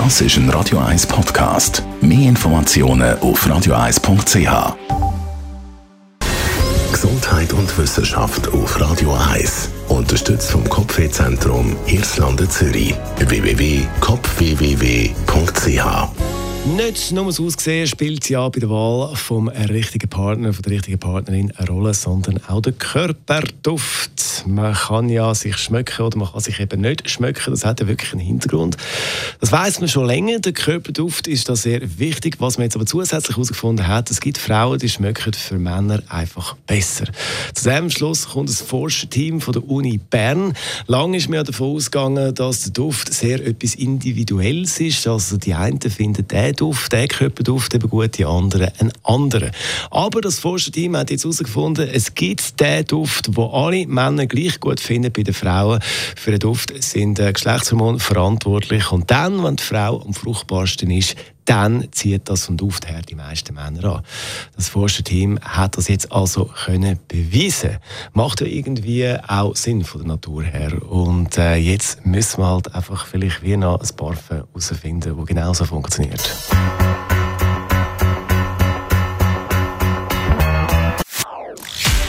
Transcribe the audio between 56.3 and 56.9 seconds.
den Duft